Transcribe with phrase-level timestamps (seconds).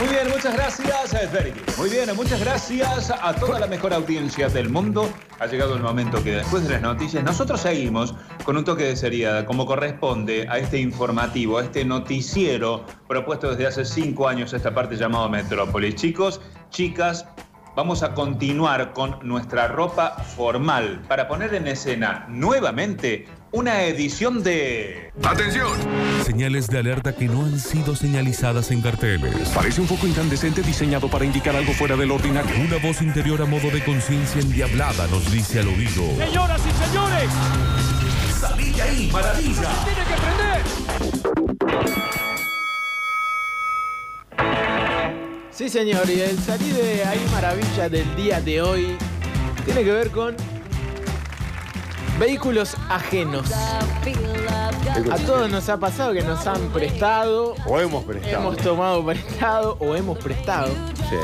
[0.00, 1.52] Muy bien, muchas gracias, eh.
[1.76, 5.12] Muy bien, muchas gracias a toda la mejor audiencia del mundo.
[5.38, 8.96] Ha llegado el momento que después de las noticias nosotros seguimos con un toque de
[8.96, 14.74] seriedad, como corresponde a este informativo, a este noticiero propuesto desde hace cinco años esta
[14.74, 15.96] parte llamado Metrópolis.
[15.96, 16.40] Chicos,
[16.70, 17.26] chicas,
[17.76, 25.12] vamos a continuar con nuestra ropa formal para poner en escena nuevamente una edición de...
[25.22, 25.72] ¡Atención!
[26.24, 29.34] Señales de alerta que no han sido señalizadas en carteles.
[29.50, 32.54] Parece un foco incandescente diseñado para indicar algo fuera del ordinario.
[32.64, 36.04] Una voz interior a modo de conciencia endiablada nos dice al oído.
[36.16, 37.30] Señoras y señores,
[38.40, 39.68] ¡Salí de ahí, maravilla!
[39.84, 40.62] tiene que prender.
[45.50, 48.96] Sí, señor, y el salir de ahí maravilla del día de hoy
[49.66, 50.34] tiene que ver con
[52.20, 53.50] vehículos ajenos.
[55.10, 58.36] A todos nos ha pasado que nos han prestado, O hemos prestado.
[58.36, 60.68] hemos tomado prestado o hemos prestado
[61.08, 61.16] Sí.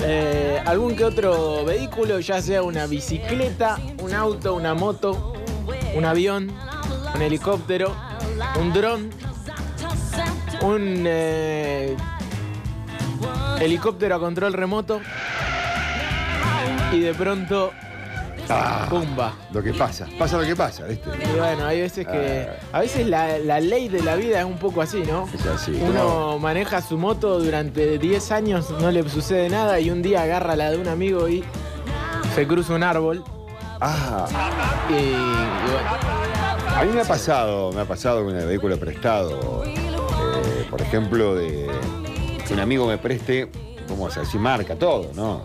[0.00, 5.34] eh, algún que otro vehículo, ya sea una bicicleta, un auto, una moto,
[5.94, 6.50] un avión,
[7.14, 7.94] un helicóptero,
[8.58, 9.10] un dron,
[10.62, 11.94] un eh,
[13.60, 15.00] helicóptero a control remoto
[16.92, 17.72] y de pronto,
[18.48, 19.32] Ah, ¡pumba!
[19.52, 20.06] lo que pasa.
[20.18, 21.08] Pasa lo que pasa, ¿viste?
[21.34, 22.48] Y bueno, hay veces que.
[22.72, 22.78] Ah.
[22.78, 25.28] A veces la, la ley de la vida es un poco así, ¿no?
[25.34, 25.72] Es así.
[25.82, 30.56] Uno maneja su moto durante 10 años, no le sucede nada y un día agarra
[30.56, 31.42] la de un amigo y
[32.34, 33.22] se cruza un árbol.
[33.80, 34.26] Ah,
[34.88, 39.64] Y, y bueno, a mí me ha pasado, me ha pasado con el vehículo prestado.
[39.64, 41.66] eh, por ejemplo, de
[42.46, 43.50] que un amigo me preste,
[43.88, 45.42] ¿cómo se así marca todo, ¿no?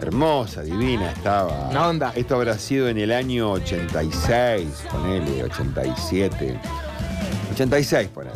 [0.00, 1.68] Hermosa, divina estaba.
[1.70, 2.12] Una onda.
[2.14, 6.58] Esto habrá sido en el año 86, ponele, 87.
[7.52, 8.34] 86, ponele.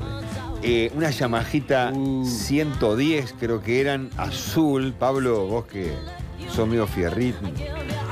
[0.62, 2.24] Eh, una Yamajita Uh.
[2.24, 4.94] 110, creo que eran, azul.
[4.98, 5.92] Pablo, vos que
[6.48, 7.34] sos medio fierrit,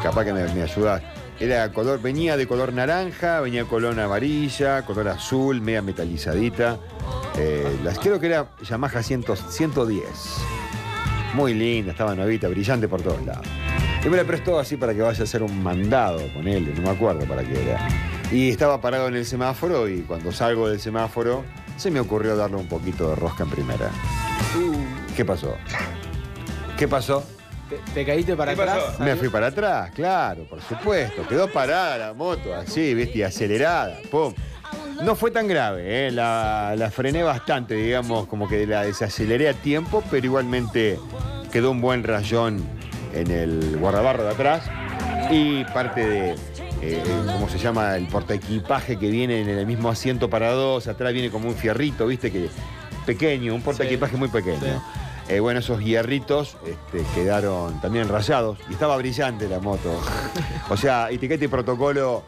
[0.03, 1.03] capaz que me, me ayudás.
[1.41, 6.79] Era color, venía de color naranja, venía color amarilla, color azul, media metalizadita.
[7.37, 10.05] Eh, las, creo que era Yamaha 100 110.
[11.35, 13.47] Muy linda, estaba novita, brillante por todos lados.
[14.05, 16.83] Y me la prestó así para que vaya a hacer un mandado con él, no
[16.83, 17.89] me acuerdo para qué era.
[18.31, 21.45] Y estaba parado en el semáforo y cuando salgo del semáforo
[21.77, 23.91] se me ocurrió darle un poquito de rosca en primera.
[25.17, 25.57] ¿Qué pasó?
[26.77, 27.25] ¿Qué pasó?
[27.73, 29.01] te, te caíste para atrás.
[29.01, 31.27] Me fui para atrás, claro, por supuesto.
[31.27, 33.99] Quedó parada la moto, así, viste, y acelerada.
[34.11, 34.35] Pum.
[35.03, 36.11] No fue tan grave, ¿eh?
[36.13, 40.97] la, la frené bastante, digamos, como que la desaceleré a tiempo, pero igualmente
[41.51, 42.65] quedó un buen rayón
[43.13, 44.71] en el guardabarro de atrás
[45.31, 46.37] y parte de,
[46.83, 47.97] eh, ¿cómo se llama?
[47.97, 52.07] El portaequipaje que viene en el mismo asiento para dos, atrás viene como un fierrito,
[52.07, 52.49] viste, que
[53.05, 54.83] pequeño, un portaequipaje muy pequeño.
[55.29, 60.01] Eh, bueno, esos hierritos este, quedaron también rayados y estaba brillante la moto.
[60.69, 62.23] o sea, etiqueta y protocolo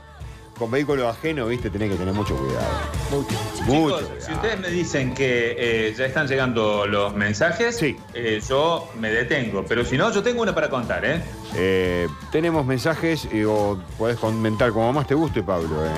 [0.59, 2.67] con vehículo ajeno, viste, tenés que tener mucho cuidado.
[3.11, 3.35] Mucho.
[3.65, 3.99] Mucho.
[3.99, 7.97] Chicos, si ustedes me dicen que eh, ya están llegando los mensajes, Sí.
[8.15, 9.65] eh, yo me detengo.
[9.69, 11.21] Pero si no, yo tengo una para contar, ¿eh?
[11.57, 15.85] Eh, tenemos mensajes y, o podés comentar como más te guste, Pablo.
[15.85, 15.89] eh.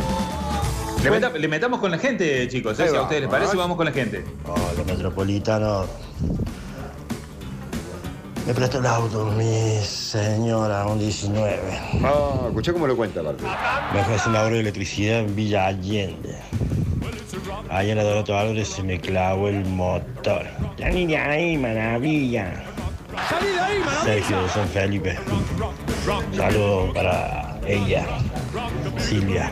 [1.04, 2.80] Le, meta- le metamos con la gente, chicos.
[2.80, 2.88] ¿eh?
[2.88, 4.24] Si a ustedes les parece, vamos con la gente.
[4.46, 5.86] Hola, Metropolitano.
[8.46, 11.60] Me prestó el auto, mi señora, un 19.
[12.04, 13.42] Ah, escuché cómo lo cuenta, aparte.
[13.92, 16.36] Me ofrece un ahorro de electricidad en Villa Allende.
[17.68, 20.46] Ahí en la Doroteo Álvarez se me clavó el motor.
[20.76, 22.62] Ya ni de ahí, maravilla.
[23.28, 25.18] Salí de ahí, Sergio de San Felipe.
[26.36, 28.06] Saludos para ella,
[28.98, 29.50] Silvia.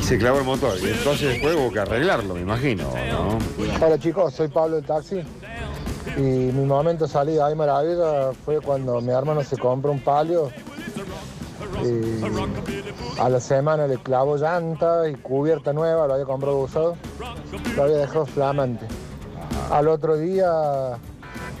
[0.00, 0.78] Y se clavó el motor.
[0.82, 3.38] Y entonces después hubo que arreglarlo, me imagino, ¿no?
[3.84, 5.22] Hola chicos, soy Pablo del taxi.
[6.16, 10.50] Y mi momento de salida ahí maravilla fue cuando mi hermano se compró un palio.
[11.82, 16.96] Y a la semana le clavó llanta y cubierta nueva, lo había comprado usado.
[17.76, 18.86] Lo había dejado flamante.
[19.70, 20.98] Al otro día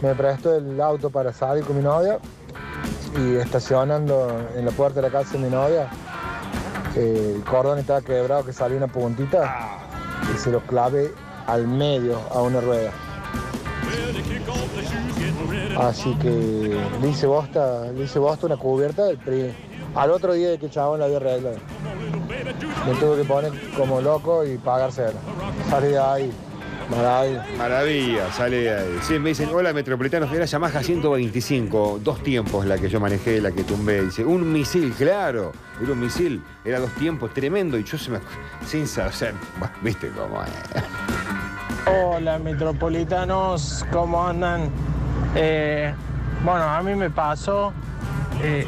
[0.02, 2.18] me prestó el auto para salir con mi novia
[3.18, 5.88] y estacionando en la puerta de la casa de mi novia.
[6.94, 9.78] el cordón estaba quebrado que salía una puntita
[10.34, 11.12] y se lo clavé
[11.46, 12.92] al medio a una rueda.
[15.78, 19.52] Así que le hice bosta, le hice bosta una cubierta el pri-
[19.94, 21.56] al otro día de que el chabón la había arreglado.
[22.86, 25.12] Me tuve que poner como loco y pagársela.
[25.70, 26.32] Salí de ahí.
[26.90, 27.44] Maravilla.
[27.58, 28.98] Maravilla, sale de ahí.
[29.02, 33.50] Sí, me dicen, hola Metropolitano, era Yamaha 125, dos tiempos la que yo manejé, la
[33.50, 34.02] que tumbé.
[34.02, 35.50] Dice, un misil, claro,
[35.82, 38.20] era un misil, era dos tiempos, tremendo, y yo se me...
[38.64, 39.34] Sin saber,
[39.82, 40.50] viste cómo es.
[41.92, 44.70] Hola metropolitanos, ¿cómo andan?
[45.38, 45.92] Eh,
[46.42, 47.74] bueno, a mí me pasó,
[48.42, 48.66] eh,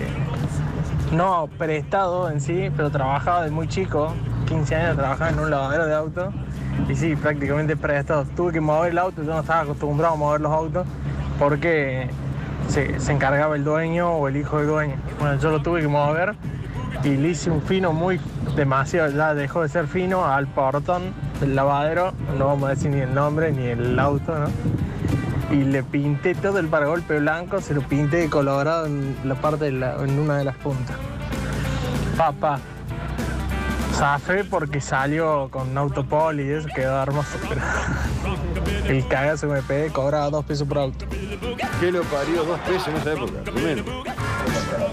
[1.13, 4.13] no prestado en sí, pero trabajaba de muy chico,
[4.47, 6.35] 15 años trabajaba en un lavadero de autos
[6.87, 8.27] y sí, prácticamente prestado.
[8.37, 10.87] Tuve que mover el auto, yo no estaba acostumbrado a mover los autos
[11.39, 12.11] porque
[12.69, 14.97] se, se encargaba el dueño o el hijo del dueño.
[15.19, 16.35] Bueno, yo lo tuve que mover
[17.03, 18.21] y le hice un fino muy
[18.57, 23.01] demasiado, ya dejó de ser fino al portón del lavadero, no vamos a decir ni
[23.01, 24.49] el nombre ni el auto, ¿no?
[25.51, 29.67] Y le pinté todo el paragolpe blanco, se lo pinté de colorado en la parte
[29.67, 30.97] de la- en una de las puntas.
[32.17, 32.59] Papá.
[33.95, 37.61] Zafé porque salió con un autopol y eso quedó hermoso, pero
[38.87, 41.05] el cagazo me pegué cobraba dos pesos por auto.
[41.81, 42.45] ¿Qué lo parió?
[42.45, 43.33] Dos pesos en esa época.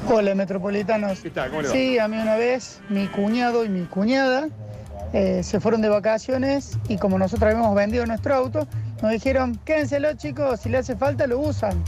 [0.09, 1.19] Hola, metropolitanos.
[1.19, 1.49] ¿Qué tal?
[1.49, 1.73] ¿Cómo le va?
[1.73, 4.47] Sí, a mí una vez mi cuñado y mi cuñada
[5.13, 8.67] eh, se fueron de vacaciones y como nosotros habíamos vendido nuestro auto,
[9.05, 11.79] nos dijeron, quédenselo chicos, si le hace falta lo usan.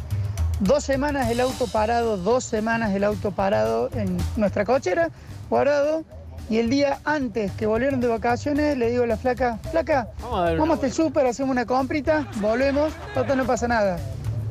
[0.60, 5.10] Dos semanas el auto parado, dos semanas el auto parado en nuestra cochera,
[5.50, 6.04] guardado.
[6.48, 10.40] Y el día antes que volvieron de vacaciones, le digo a la flaca, flaca, Vamos
[10.40, 13.98] a dar una vamos hasta el súper, hacemos una comprita, volvemos, total no pasa nada.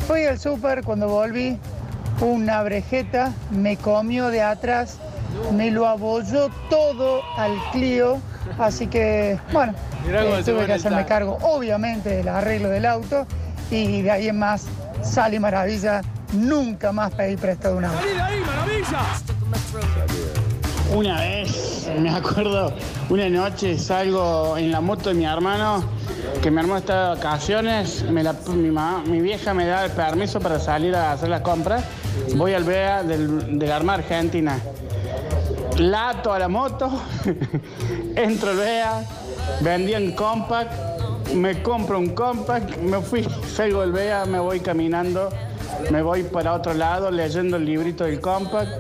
[0.08, 1.56] Fui al súper, cuando volví,
[2.20, 4.98] una brejeta me comió de atrás,
[5.54, 8.18] me lo abolló todo al Clio,
[8.58, 9.74] así que, bueno,
[10.08, 13.26] eh, tuve que hacerme cargo, obviamente, del arreglo del auto
[13.70, 14.66] y de ahí en más,
[15.02, 16.02] sale maravilla,
[16.32, 17.98] nunca más pedí prestado un auto.
[17.98, 18.98] ¡Salí de ahí, maravilla!
[20.94, 22.72] Una vez, me acuerdo,
[23.08, 25.82] una noche salgo en la moto de mi hermano,
[26.40, 29.90] que mi hermano está de vacaciones, me la- mi, mamá- mi vieja me da el
[29.90, 31.82] permiso para salir a hacer las compras,
[32.36, 34.58] voy al BEA del, de la Armada Argentina,
[35.78, 36.88] lato a la moto,
[38.16, 39.04] entro al BEA,
[39.60, 40.72] vendían compact,
[41.34, 45.30] me compro un compact, me fui, salgo del BEA, me voy caminando,
[45.90, 48.70] me voy para otro lado leyendo el librito del compact,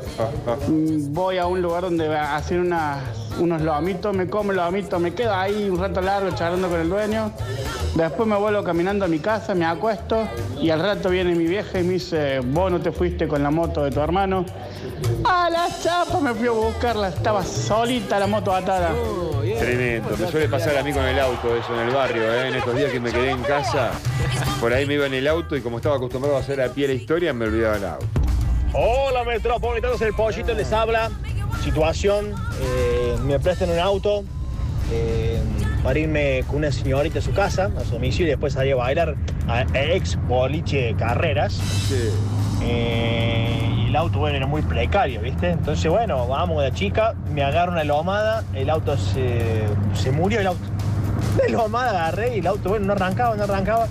[1.10, 4.98] voy a un lugar donde va a hacer unas- unos lomitos, me como el lomito,
[4.98, 7.32] me quedo ahí un rato largo charlando con el dueño.
[7.94, 10.28] Después me vuelvo caminando a mi casa, me acuesto
[10.60, 13.50] y al rato viene mi vieja y me dice, vos no te fuiste con la
[13.50, 14.44] moto de tu hermano.
[15.24, 18.90] A la chapa me fui a buscarla, estaba solita la moto atada.
[19.58, 20.16] Tremendo.
[20.18, 22.48] Me suele pasar a mí con el auto eso en el barrio, ¿eh?
[22.48, 23.92] En estos días que me quedé en casa,
[24.60, 26.88] por ahí me iba en el auto y como estaba acostumbrado a hacer a pie
[26.88, 28.06] la historia, me olvidaba el auto.
[28.72, 31.10] Hola metropolitanos, el pollito les habla.
[31.62, 34.24] Situación, eh, me prestan un auto
[34.92, 35.40] eh,
[35.82, 38.76] para irme con una señorita a su casa, a su domicilio, y después salir a
[38.76, 39.16] bailar
[39.48, 41.60] a ex boliche carreras.
[42.62, 43.48] Eh,
[43.78, 45.50] y el auto, bueno, era muy precario, ¿viste?
[45.50, 49.64] Entonces, bueno, vamos de chica, me agarro una lomada, el auto se,
[49.94, 50.60] se murió, el auto.
[51.42, 53.88] De lomada agarré y el auto, bueno, no arrancaba, no arrancaba.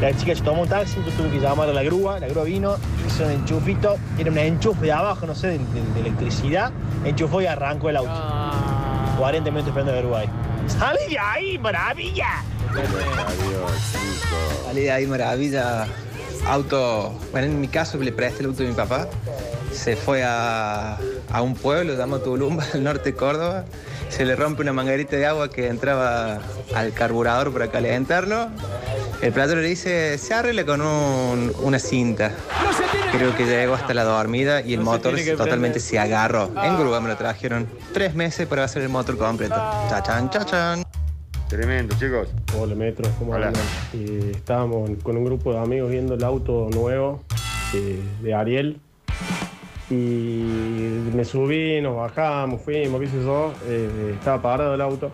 [0.00, 2.44] La chica se tomó un taxi, yo tuve que llamar a la grúa, la grúa
[2.44, 2.76] vino,
[3.06, 6.70] hizo un enchufito, era un enchufe de abajo, no sé, de, de- de electricidad,
[7.04, 8.10] enchufó y arrancó el auto.
[9.18, 10.28] 40 minutos esperando grúa ahí.
[10.66, 12.42] ¡Salí de ahí, maravilla!
[14.66, 15.86] Salí de ahí, maravilla.
[16.46, 19.08] Auto, bueno, en mi caso le presté el auto de mi papá.
[19.72, 20.98] Se fue a,
[21.32, 23.64] a un pueblo, se llama Tulumba, al norte de Córdoba.
[24.10, 26.38] Se le rompe una manguerita de agua que entraba
[26.74, 28.48] al carburador para calentarlo.
[29.22, 32.32] El platero le dice, se arregla con un- una cinta.
[33.12, 36.50] Creo que llegó hasta la dormida y el No motor totalmente se agarró.
[36.62, 37.66] En grúa me lo trajeron.
[37.92, 39.54] Tres meses para hacer el motor completo.
[39.88, 40.82] Chachan, chachan.
[41.48, 42.28] Tremendo, chicos.
[42.58, 43.48] Hola, Metro, ¿cómo Hola.
[43.48, 43.62] andan?
[43.94, 47.22] Eh, estábamos con un grupo de amigos viendo el auto nuevo
[47.74, 48.80] eh, de Ariel.
[49.88, 49.94] Y
[51.14, 53.52] me subí, nos bajamos, fuimos, qué sé yo.
[53.64, 55.10] eh, estaba parado el auto.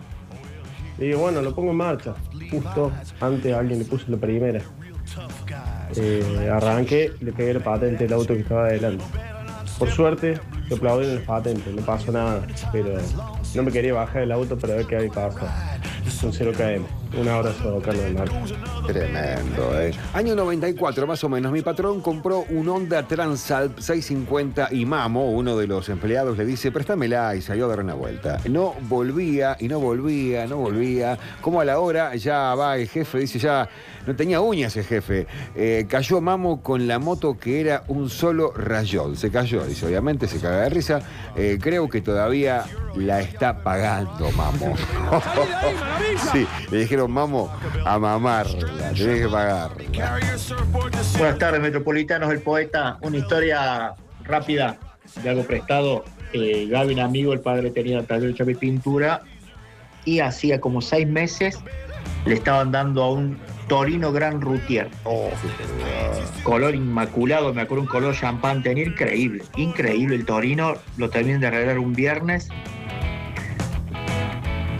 [0.97, 2.13] Y digo, bueno, lo pongo en marcha.
[2.53, 4.61] Justo antes alguien le puso la primera.
[5.95, 9.03] Eh, arranqué, le pegué la patente del auto que estaba adelante.
[9.79, 12.45] Por suerte, se aplaudieron las patentes, no pasó nada.
[12.71, 12.97] Pero
[13.55, 15.49] no me quería bajar del auto para ver qué había pasado.
[16.23, 17.02] Un 0 KM.
[17.15, 18.35] Un abrazo, Carlos Marco.
[18.87, 19.93] Tremendo, ¿eh?
[20.13, 21.51] Año 94, más o menos.
[21.51, 26.71] Mi patrón compró un Honda Transalp 650 y Mamo, uno de los empleados, le dice,
[26.71, 28.39] préstamela y salió a dar una vuelta.
[28.49, 31.19] No volvía y no volvía, no volvía.
[31.41, 33.69] Como a la hora ya va el jefe, dice ya,
[34.07, 35.27] no tenía uñas el jefe.
[35.55, 39.15] Eh, cayó Mamo con la moto que era un solo rayón.
[39.15, 41.01] Se cayó, dice, obviamente se caga de risa.
[41.35, 42.65] Eh, creo que todavía
[42.95, 44.75] la está pagando, Mamo.
[46.31, 47.51] sí, le dijeron, Mamo,
[47.85, 49.71] a mamarla, tenés que pagar.
[51.17, 52.97] Buenas tardes, metropolitanos, el poeta.
[53.01, 53.93] Una historia
[54.23, 54.77] rápida
[55.21, 56.05] de algo prestado.
[56.33, 59.21] Eh, Gaby, un amigo, el padre tenía taller de pintura
[60.05, 61.59] y hacía como seis meses
[62.25, 64.89] le estaban dando a un Torino Gran Routier.
[66.43, 71.47] color inmaculado, me acuerdo un color champán, tenía increíble, increíble el Torino, lo terminan de
[71.47, 72.49] arreglar un viernes.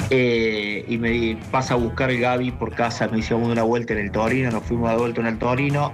[0.10, 4.12] Eh, y me pasa a buscar Gaby por casa, me hicimos una vuelta en el
[4.12, 5.92] Torino, nos fuimos de vuelta en el Torino,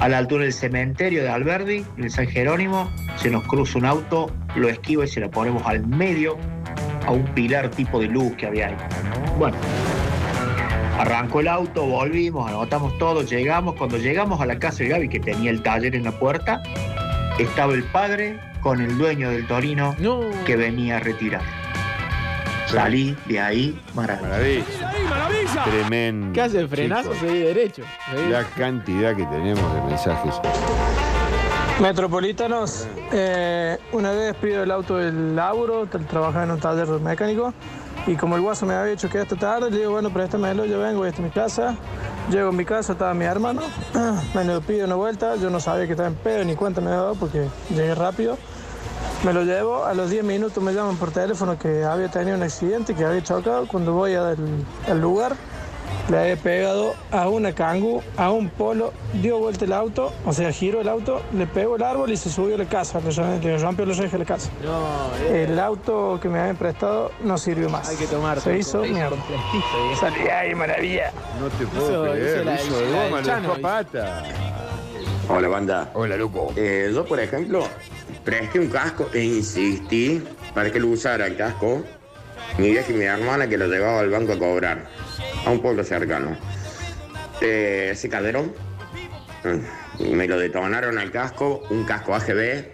[0.00, 3.84] a la altura del cementerio de Alberdi, en el San Jerónimo, se nos cruza un
[3.84, 6.36] auto, lo esquiva y se lo ponemos al medio
[7.06, 8.76] a un pilar tipo de luz que había ahí.
[9.38, 9.56] Bueno,
[10.98, 13.74] arrancó el auto, volvimos, anotamos todo, llegamos.
[13.74, 16.62] Cuando llegamos a la casa de Gaby, que tenía el taller en la puerta,
[17.38, 19.94] estaba el padre con el dueño del Torino
[20.44, 21.65] que venía a retirar.
[22.66, 24.28] Salí de ahí, maravilla.
[24.28, 25.64] Maravilla.
[25.64, 26.32] Tremendo.
[26.32, 26.66] ¿Qué hace?
[26.66, 27.18] Frenazo, chicos.
[27.18, 27.82] seguí derecho.
[28.10, 28.30] Seguí.
[28.30, 30.34] La cantidad que tenemos de mensajes.
[31.80, 37.52] Metropolitanos, eh, una vez pido el auto del Lauro, que trabajaba en un taller mecánico,
[38.06, 40.78] y como el guaso me había dicho que esta tarde, le digo, bueno, préstamelo, yo
[40.78, 41.76] vengo, voy hasta mi casa.
[42.30, 43.62] Llego a mi casa, estaba mi hermano,
[44.34, 46.88] me lo pido una vuelta, yo no sabía que estaba en pedo, ni cuenta me
[46.88, 48.36] había dado porque llegué rápido.
[49.24, 52.42] Me lo llevo, a los 10 minutos me llaman por teléfono que había tenido un
[52.42, 53.66] accidente, que había chocado.
[53.66, 54.36] Cuando voy al,
[54.88, 55.34] al lugar,
[56.08, 60.52] le había pegado a una cangu, a un polo, dio vuelta el auto, o sea,
[60.52, 63.58] giró el auto, le pegó el árbol y se subió a la casa, le, le
[63.58, 64.50] rompió los ejes de la casa.
[65.32, 67.88] El auto que me habían prestado no sirvió más.
[67.88, 68.40] Hay que tomar.
[68.40, 69.16] Se hizo mierda.
[69.98, 71.10] Salí ahí, maravilla.
[71.40, 72.58] No te puedo creer, de
[73.08, 73.22] goma.
[75.28, 75.90] Hola, banda.
[75.94, 76.52] Hola, loco.
[76.54, 77.66] Eh, yo, por ejemplo,
[78.26, 80.20] presté un casco e insistí
[80.52, 81.84] para que lo usara el casco.
[82.58, 84.86] Mi vieja y mi hermana que lo llevaba al banco a cobrar,
[85.46, 86.36] a un pueblo cercano.
[87.40, 88.52] Eh, ese calderón,
[89.44, 92.64] mm, me lo detonaron al casco, un casco AGB,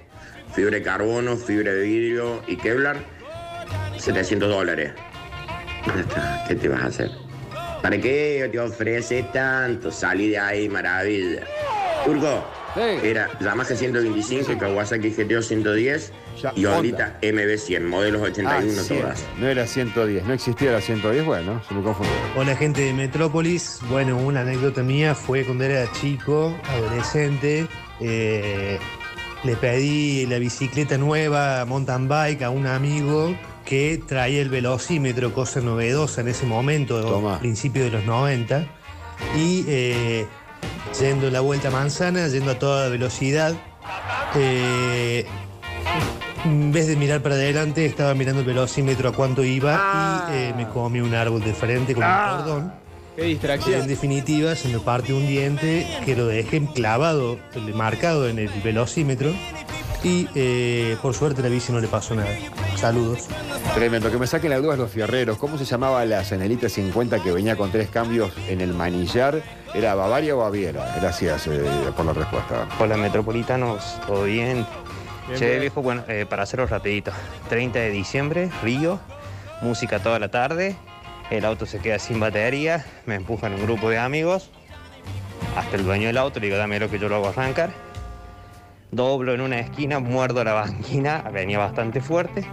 [0.55, 2.97] fibra de carbono, fibra de vidrio y Kevlar,
[3.99, 4.93] 700 dólares.
[6.49, 7.11] ¿Qué te vas a hacer?
[7.83, 9.91] ¿Para qué te ofrece tanto?
[9.91, 11.43] Salí de ahí, maravilla.
[12.05, 12.45] Turco,
[12.77, 16.13] era Yamaha 125, Kawasaki GTO 110
[16.57, 16.79] y Honda.
[16.79, 19.25] Honda MB100, modelos 81 Ah, todas.
[19.39, 22.15] No era 110, no existía la 110, bueno, se me confundió.
[22.37, 23.79] Hola gente de Metrópolis.
[23.91, 27.67] Bueno, una anécdota mía fue cuando era chico, adolescente.
[28.01, 28.79] eh,
[29.45, 35.61] le pedí la bicicleta nueva, mountain bike, a un amigo que traía el velocímetro, cosa
[35.61, 38.65] novedosa en ese momento, principio de los 90.
[39.37, 40.27] Y eh,
[40.99, 43.55] yendo la vuelta a manzana, yendo a toda velocidad,
[44.35, 45.27] eh,
[46.45, 50.55] en vez de mirar para adelante, estaba mirando el velocímetro a cuánto iba y eh,
[50.57, 52.35] me comí un árbol de frente con Ah.
[52.39, 52.73] un cordón.
[53.15, 53.83] Qué Y distracción.
[53.83, 57.39] en definitiva, se me partió un diente que lo dejé clavado,
[57.75, 59.33] marcado en el velocímetro.
[60.03, 62.31] Y eh, por suerte a la bici no le pasó nada.
[62.77, 63.29] Saludos.
[63.75, 65.39] Tremendo, que me saquen las dudas los fierreros.
[65.39, 69.43] ¿Cómo se llamaba la Cenelita 50 que venía con tres cambios en el manillar?
[69.75, 70.95] ¿Era Bavaria o Baviera?
[71.01, 71.65] Gracias eh,
[71.97, 72.69] por la respuesta.
[72.79, 74.67] Hola metropolitanos, ¿todo bien?
[75.27, 75.61] Bien, che, bien.
[75.61, 77.13] viejo, bueno, eh, para hacerlo rapidito.
[77.49, 79.01] 30 de diciembre, Río,
[79.63, 80.77] música toda la tarde,
[81.31, 84.51] el auto se queda sin batería, me empujan un grupo de amigos,
[85.57, 87.71] hasta el dueño del auto, le digo, dame lo que yo lo hago arrancar.
[88.91, 92.47] Doblo en una esquina, muerdo la banquina, venía bastante fuerte,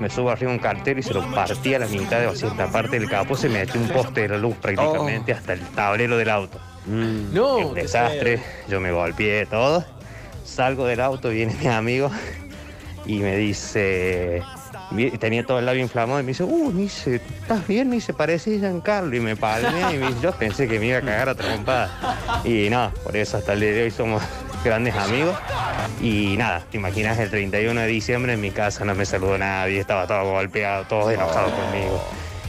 [0.00, 2.98] me subo arriba un cartero y se lo partí a la mitad de cierta parte
[2.98, 6.30] del capó, se me metió un poste de la luz prácticamente hasta el tablero del
[6.30, 6.60] auto.
[6.86, 9.84] No, Un desastre, yo me golpeé todo.
[10.44, 12.10] Salgo del auto, viene mi amigo
[13.04, 14.42] y me dice,
[15.18, 17.88] tenía todo el labio inflamado y me dice, uh, me dice, ¿estás bien?
[17.88, 19.14] Me dice, parece Giancarlo.
[19.16, 22.42] Y me palmé y me dice, yo pensé que me iba a cagar a trompada.
[22.44, 24.22] Y no, por eso hasta el día de hoy somos
[24.66, 25.36] grandes amigos.
[26.00, 29.80] Y nada, te imaginas el 31 de diciembre en mi casa no me saludó nadie,
[29.80, 32.04] estaba todo golpeado, todos enojados conmigo.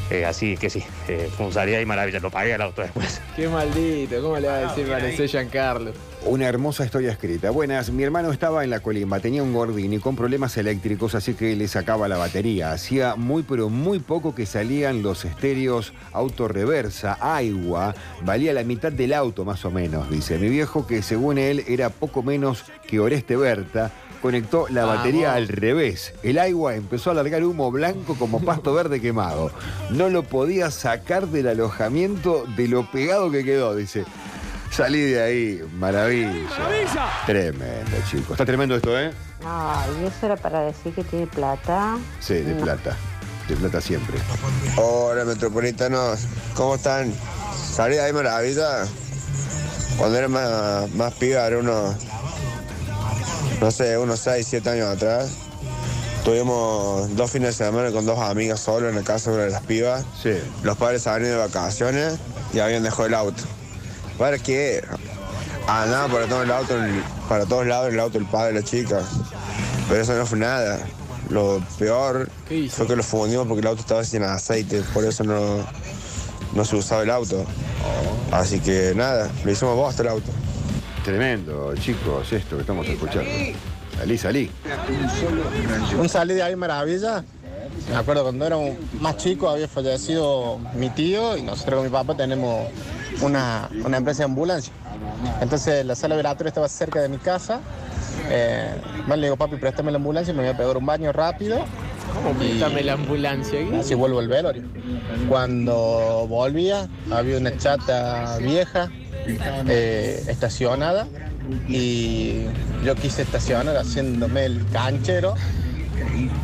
[0.10, 3.22] Eh, así que sí, eh, un salida y maravilla, lo pagué el auto después.
[3.36, 5.92] Qué maldito, ¿cómo le va a decir parece Giancarlo?
[6.26, 7.52] Una hermosa historia escrita.
[7.52, 11.56] Buenas, mi hermano estaba en la colimba, tenía un Gordini con problemas eléctricos, así que
[11.56, 12.72] le sacaba la batería.
[12.72, 19.14] Hacía muy, pero muy poco que salían los estéreos autorreversa, agua, valía la mitad del
[19.14, 20.38] auto más o menos, dice.
[20.38, 25.48] Mi viejo, que según él era poco menos que Oreste Berta, conectó la batería al
[25.48, 26.14] revés.
[26.24, 29.52] El agua empezó a largar humo blanco como pasto verde quemado.
[29.90, 34.06] No lo podía sacar del alojamiento de lo pegado que quedó, dice.
[34.72, 36.34] Salí de ahí, maravilla.
[37.26, 38.32] Tremendo, chicos.
[38.32, 39.12] Está tremendo esto, ¿eh?
[39.46, 41.98] Ay, eso era para decir que tiene plata.
[42.20, 42.64] Sí, de No.
[42.64, 42.96] plata.
[43.48, 44.18] De plata siempre.
[44.76, 47.14] Hola metropolitanos, ¿cómo están?
[47.56, 48.86] Salí de ahí maravilla.
[49.98, 51.96] Cuando era más, más piba, era unos,
[53.62, 55.30] no sé, unos 6, 7 años atrás.
[56.24, 60.04] Tuvimos dos fines de semana con dos amigas solo en la casa de las pibas.
[60.62, 62.16] Los padres habían ido de vacaciones
[62.54, 63.44] y habían dejado el auto.
[64.18, 64.84] ¿Para qué?
[65.68, 66.76] Andaban para todo el auto,
[67.30, 69.02] para todos lados el auto del padre de la chica.
[69.88, 70.80] Pero eso no fue nada.
[71.30, 72.30] Lo peor
[72.70, 75.66] fue que lo fundimos porque el auto estaba sin aceite, por eso no,
[76.54, 77.46] no se usaba el auto.
[78.32, 80.32] Así que nada, lo hicimos bosta el auto.
[81.08, 83.32] Tremendo, chicos, esto que estamos escuchando.
[83.98, 84.52] Salí, salí.
[85.98, 87.24] Un salí de ahí maravilla.
[87.90, 88.58] Me acuerdo cuando era
[89.00, 92.68] más chico había fallecido mi tío y nosotros con mi papá tenemos
[93.22, 94.74] una, una empresa de ambulancia.
[95.40, 97.62] Entonces la sala operatoria estaba cerca de mi casa.
[98.30, 98.76] Eh,
[99.08, 101.64] le digo, papi, préstame la ambulancia, me voy a pegar un baño rápido.
[102.14, 103.62] ¿Cómo préstame la ambulancia?
[103.80, 104.64] Así vuelvo al velorio.
[105.30, 108.90] Cuando volvía, había una chata vieja
[109.28, 111.08] eh, estacionada
[111.68, 112.46] y
[112.84, 115.36] yo quise estacionar haciéndome el canchero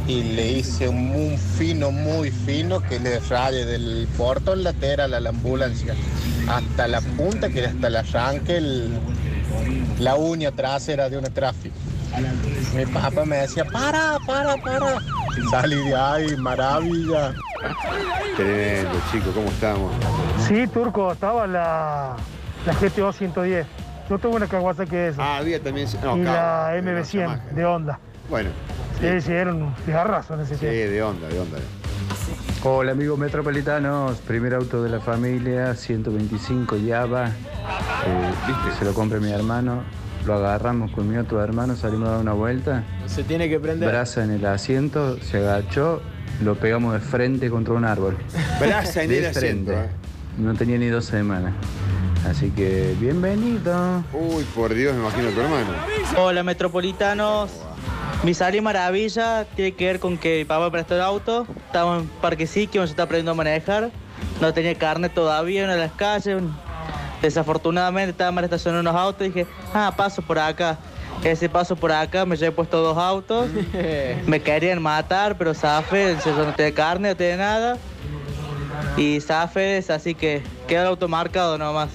[0.07, 5.19] y le hice un, un fino, muy fino que le raye del portón lateral a
[5.19, 5.93] la ambulancia
[6.47, 8.89] hasta la punta que hasta el arranque el-
[9.99, 11.75] la uña trasera de una tráfico.
[12.75, 14.97] Mi papá me decía, para, para, para.
[15.51, 17.33] Salí de ahí, maravilla.
[18.35, 19.91] Tremendo, chicos, ¿cómo estamos?
[20.47, 22.15] Sí, Turco, estaba la,
[22.65, 23.65] la GTO 110.
[24.09, 25.23] Yo tengo una Kawasaki de esa.
[25.23, 25.87] Ah, había también.
[26.03, 27.99] No, y la claro, MB100 de Honda.
[28.29, 28.49] Bueno,
[28.99, 30.91] Sí, sí, era un fijarrazo en ese sí, tiempo.
[30.91, 31.57] de onda, de onda.
[32.63, 39.31] Hola amigos metropolitanos, primer auto de la familia, 125 Java, eh, se lo compré mi
[39.31, 39.83] hermano,
[40.25, 43.89] lo agarramos con mi otro hermano, salimos a dar una vuelta, Se tiene que prender.
[43.89, 46.01] brasa en el asiento, se agachó,
[46.41, 48.15] lo pegamos de frente contra un árbol.
[48.61, 49.73] Brasa en De el asiento, frente.
[49.73, 49.89] eh.
[50.37, 51.53] No tenía ni dos semanas.
[52.29, 54.03] Así que bienvenido.
[54.13, 55.71] Uy, por Dios, me imagino tu hermano.
[56.17, 57.51] Hola metropolitanos.
[58.23, 61.45] Mi salida maravilla tiene que ver con que mi papá me prestó el auto.
[61.65, 63.91] Estaba en Parque Siquio, se está aprendiendo a manejar.
[64.39, 66.41] No tenía carnet todavía en una de las calles.
[67.21, 69.27] Desafortunadamente estaba mal estacionado unos autos.
[69.27, 70.77] Dije, ah, paso por acá.
[71.25, 73.49] Ese paso por acá me llevé puesto dos autos.
[74.25, 77.77] me querían matar, pero Zafe, yo no tenía carne, no tenía nada.
[78.95, 81.89] Y Zafe, así que queda el auto marcado nomás.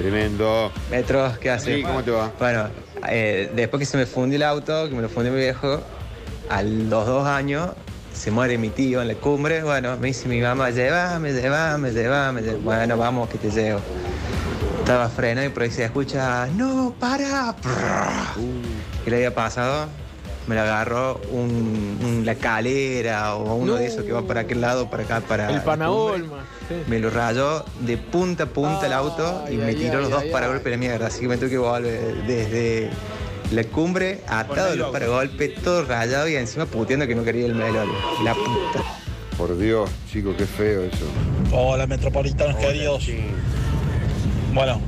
[0.00, 0.72] Tremendo.
[0.90, 1.76] Metro, ¿qué hace?
[1.76, 2.32] Sí, ¿cómo te va?
[2.38, 2.68] Bueno,
[3.06, 5.82] eh, después que se me fundió el auto, que me lo fundió mi viejo,
[6.48, 7.72] a los dos años
[8.14, 9.62] se muere mi tío en la cumbre.
[9.62, 12.40] Bueno, me dice mi mamá, llévame, llévame, llévame.
[12.40, 12.64] llévame".
[12.64, 13.80] Bueno, vamos, que te llevo.
[14.78, 17.54] Estaba frenado y por ahí se escucha, no, para.
[19.04, 19.86] ¿Qué le había pasado?
[20.50, 24.60] Me lo agarró un, un- la calera o uno de esos que va para aquel
[24.60, 25.48] lado, para acá, para.
[25.48, 25.64] El la.
[25.64, 26.44] Panaolma.
[26.68, 26.74] sí.
[26.88, 30.10] Me lo rayó de punta a punta el auto y Ay, me tiró ay, los
[30.10, 31.06] dos ay, paragolpes de mierda.
[31.06, 32.90] Así que me tuve que volver desde
[33.52, 37.94] la cumbre atado los paragolpes, todo rayado y encima puteando que no quería el melorio.
[38.24, 38.82] La puta.
[39.38, 41.06] Por Dios, chicos, qué feo eso.
[41.52, 43.06] Hola, metropolitanos queridos.
[44.52, 44.80] Bueno,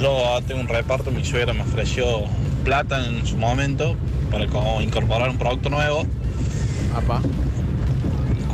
[0.00, 2.24] yo tengo un reparto, mi suegra me ofreció
[2.64, 3.94] plata en su momento
[4.30, 6.06] para co- incorporar un producto nuevo.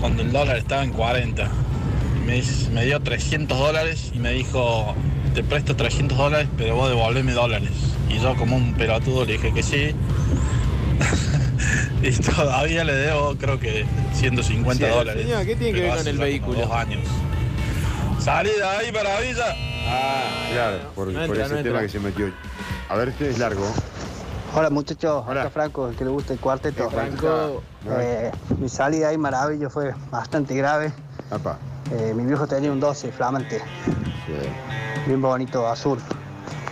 [0.01, 1.49] Cuando el dólar estaba en 40.
[2.73, 4.95] Me, dio 300 dólares y me dijo,
[5.35, 7.71] te presto 300 dólares, pero vos devolveme dólares.
[8.09, 9.93] Y yo como un pelotudo le dije que sí.
[12.03, 13.85] y todavía le debo creo que
[14.15, 15.23] 150 Sí, dólares.
[15.23, 16.61] señor, ¿qué tiene que ver con el vehículo?
[16.61, 17.01] Dos años.
[18.19, 19.45] Salí de ahí, maravilla.
[19.89, 22.31] Ah, claro, por, No por entra, ese no tema que se metió.
[22.89, 23.73] A ver, este es largo.
[24.59, 26.89] Hola muchachos, acá Franco, el que le gusta el cuarteto.
[26.89, 27.63] Franco.
[27.91, 30.95] Eh, mi salida ahí maravilla fue bastante grave.
[31.93, 33.61] Eh, mi viejo tenía un 12 flamante,
[35.07, 35.99] bien bonito, azul.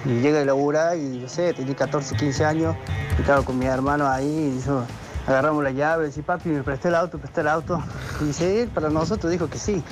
[0.06, 2.74] Y llega de labura y no sé, tenía 14, 15 años,
[3.18, 4.82] y estaba con mi hermano ahí, y yo,
[5.26, 7.82] agarramos la llave, y papi, me presté el auto, presté el auto.
[8.22, 9.84] Y dice, para nosotros dijo que sí.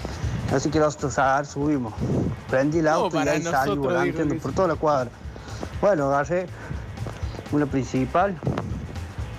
[0.51, 1.93] Así que nosotros agar, subimos.
[2.49, 3.79] Prendí el auto y ahí salí
[4.13, 5.11] que por toda la cuadra.
[5.83, 6.47] Bueno, agarré
[7.53, 8.37] una principal,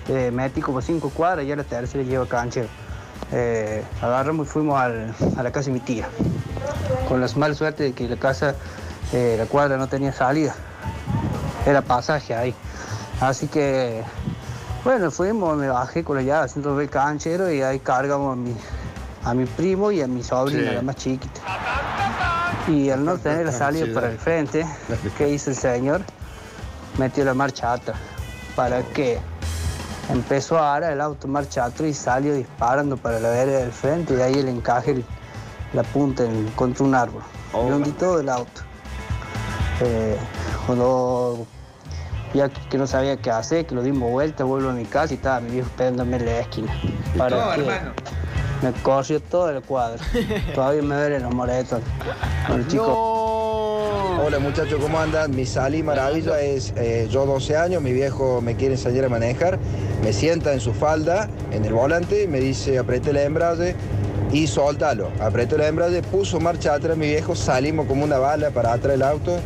[0.08, 2.68] eh, metí como cinco cuadras y a la tercera llevo canchero.
[3.32, 6.08] Eh, agarramos y fuimos al- a la casa de mi tía.
[7.08, 8.54] Con la mala suerte de que la casa,
[9.12, 10.54] eh, la cuadra no tenía salida.
[11.66, 12.54] Era pasaje ahí.
[13.20, 14.02] Así que,
[14.84, 18.54] bueno, fuimos, me bajé con la llave haciendo el canchero y ahí cargamos a mi,
[19.24, 20.74] a mi primo y a mi sobrina, Sí.
[20.76, 21.40] la más chiquita.
[22.68, 24.66] Y al no tener la salida para el frente,
[25.18, 26.02] ¿qué hizo el señor?
[26.98, 27.96] Metió la marcha atrás.
[28.54, 29.18] ¿Para qué?
[30.10, 34.14] Empezó a dar el auto marcha atrás y salió disparando para la vereda del frente
[34.14, 35.04] y ahí el encaje, el-
[35.72, 37.22] la punta en- contra un árbol.
[37.52, 38.60] Le hundí todo el auto.
[39.80, 40.16] Eh,
[40.66, 41.46] cuando
[42.34, 45.16] Ya que, no sabía qué hacer, que lo dimos vuelta, vuelvo a mi casa y
[45.18, 46.74] estaba mi viejo esperándome en la esquina.
[47.16, 47.92] Para No, hermano.
[48.60, 50.02] Me corrió todo el cuadro.
[50.54, 51.86] Todavía me duelen los moretones.
[52.48, 52.88] Bueno, chicos.
[54.26, 55.36] Hola muchachos, ¿cómo andan?
[55.36, 59.58] Mi salí maravilla es, eh, yo 12 años, mi viejo me quiere enseñar a manejar,
[60.02, 63.76] me sienta en su falda, en el volante, me dice apriete el embrague
[64.32, 65.10] y soltalo.
[65.20, 69.02] Apretó el embrague, puso marcha atrás, mi viejo, salimos como una bala para atrás del
[69.02, 69.36] auto,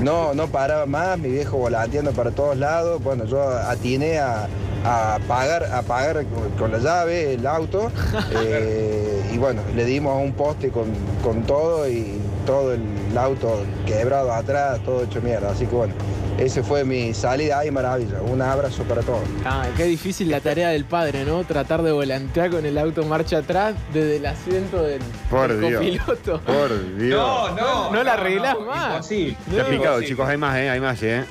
[0.00, 4.46] no, no paraba más, mi viejo volanteando para todos lados, bueno, yo atiné a,
[4.84, 6.24] a pagar, a pagar
[6.58, 7.90] con- la llave el auto
[8.32, 10.86] eh, y bueno, le dimos a un poste con,
[11.22, 12.82] con todo y todo el
[13.16, 15.50] auto quebrado atrás, todo hecho mierda.
[15.50, 15.94] Así que bueno,
[16.38, 18.22] ese fue mi salida ahí, maravilla.
[18.22, 19.20] Un abrazo para todos.
[19.44, 21.44] Ah, qué difícil la tarea del padre, ¿no?
[21.44, 25.74] Tratar de volantear con el auto marcha atrás desde el asiento del, Por del Dios.
[26.06, 26.40] copiloto.
[26.46, 27.20] Por Dios.
[27.20, 27.90] No, no.
[27.92, 28.92] No la no, arreglás no, más.
[28.92, 29.36] Imposible.
[29.50, 30.26] Está picado, chicos.
[30.28, 30.70] Hay más, ¿eh?
[30.70, 31.24] Hay más, ¿eh?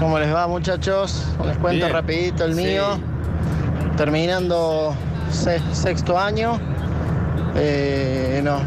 [0.00, 1.24] ¿Cómo les va muchachos?
[1.46, 1.92] Les cuento Bien.
[1.92, 2.62] rapidito el Sí.
[2.64, 2.84] mío.
[3.96, 4.94] Terminando
[5.30, 6.58] se- sexto año,
[7.54, 8.60] eh, nos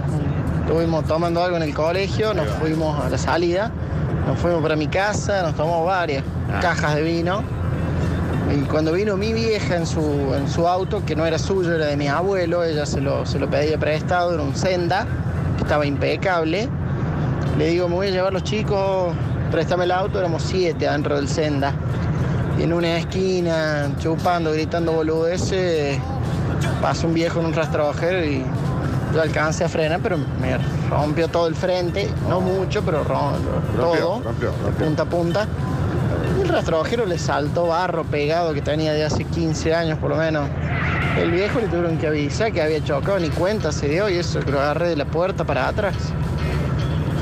[0.61, 3.71] estuvimos tomando algo en el colegio, nos fuimos a la salida,
[4.25, 6.59] nos fuimos para mi casa, nos tomamos varias Ah.
[6.61, 7.41] cajas de vino.
[8.55, 11.87] Y cuando vino mi vieja en su, en su auto, que no era suyo, era
[11.87, 15.05] de mi abuelo, ella se lo, se lo pedía prestado, era un Senda,
[15.57, 16.69] que estaba impecable.
[17.57, 19.13] Le digo, me voy a llevar los chicos,
[19.51, 21.73] préstame el auto, éramos siete adentro del Senda.
[22.59, 25.99] Y en una esquina, chupando, gritando boludeces,
[26.81, 28.43] pasa un viejo en un rastrojero y
[29.13, 30.57] yo alcancé a frenar, pero me
[30.89, 33.33] rompió todo el frente, no mucho, pero rom-
[33.75, 35.47] todo, rompió, de punta a punta.
[36.37, 40.17] Y el rastrojero le saltó barro pegado que tenía de hace 15 años por lo
[40.17, 40.47] menos.
[41.19, 44.39] El viejo le tuvieron que avisar que había chocado, ni cuenta se dio y eso,
[44.39, 45.95] que lo agarré de la puerta para atrás.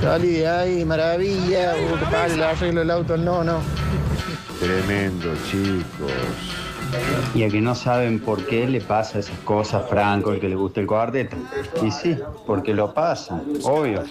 [0.01, 3.59] Salí de ahí, maravilla, pagar el arreglo del auto, no, no.
[4.59, 6.11] Tremendo, chicos.
[7.33, 10.47] Y a que no saben por qué le pasa esas cosas a Franco, el que
[10.47, 11.35] le gusta el cuarteto.
[11.81, 14.03] Y sí, porque lo pasa, obvio.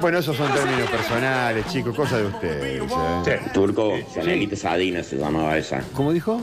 [0.00, 2.82] Bueno, esos son términos personales, chicos, cosas de ustedes.
[3.26, 3.40] ¿eh?
[3.52, 5.82] Turco, Sanelita Sadina se llamaba esa.
[5.94, 6.40] ¿Cómo dijo?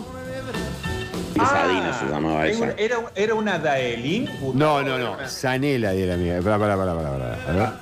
[1.36, 2.72] Sadina se llamaba Era esa.
[2.72, 4.30] Era, era una Daelín.
[4.54, 5.16] No, no, no.
[5.28, 6.42] Sanela era amiga.
[6.42, 7.80] Pará, pará, pará, pará.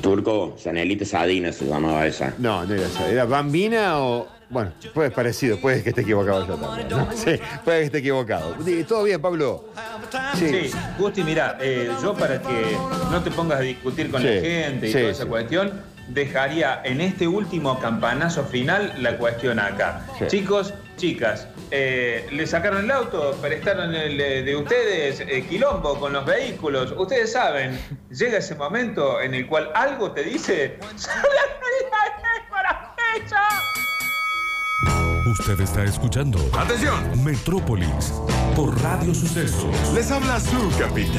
[0.00, 2.34] Turco, Sanelita Sadina se llamaba esa.
[2.38, 3.08] No, no era esa.
[3.08, 4.26] ¿Era Bambina o.?
[4.50, 6.86] Bueno, puede parecido, puede que esté equivocado yo también.
[6.90, 7.08] ¿no?
[7.14, 8.54] Sí, puede que esté equivocado.
[8.86, 9.64] ¿Todo bien, Pablo?
[10.34, 12.76] Sí, Gusti, mira, eh, yo para que
[13.10, 15.28] no te pongas a discutir con Sí, la gente y sí, toda esa sí.
[15.30, 15.72] cuestión,
[16.08, 20.04] dejaría en este último campanazo final la cuestión acá.
[20.18, 20.26] Sí.
[20.28, 26.12] Chicos, chicas, eh, le sacaron el auto, prestaron el eh, de ustedes eh, quilombo con
[26.12, 26.94] los vehículos.
[26.96, 27.76] Ustedes saben,
[28.08, 30.78] llega ese momento en el cual algo te dice.
[35.26, 36.38] Usted está escuchando.
[36.56, 37.24] ¡Atención!
[37.24, 38.12] Metrópolis
[38.54, 39.74] por Radio Sucesos.
[39.94, 41.18] Les habla su capitán.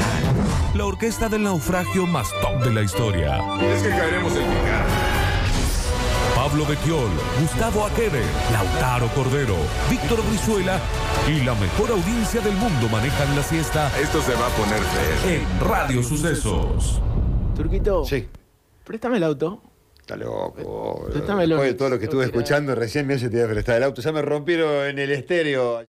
[0.75, 3.37] La orquesta del naufragio más top de la historia.
[3.59, 5.22] Es que caeremos en picada.
[6.53, 7.09] Pablo Betiol,
[7.41, 9.55] Gustavo Aquede, Lautaro Cordero,
[9.89, 10.79] Víctor Brizuela
[11.27, 15.31] y la mejor audiencia del mundo manejan la siesta Esto se va a poner feo.
[15.31, 17.01] en Radio Sucesos.
[17.55, 18.05] Turquito.
[18.05, 18.27] Sí.
[18.83, 19.63] Préstame el auto.
[19.99, 21.07] Está loco.
[21.11, 21.55] Préstamelo.
[21.55, 23.83] Después de todo lo que estuve escuchando, recién me hace te iba a prestar el
[23.83, 24.03] auto.
[24.03, 25.81] Ya me rompieron en el estéreo.